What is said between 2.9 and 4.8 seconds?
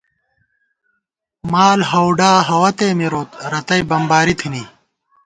مِروت، رتئ بَمباری تھنی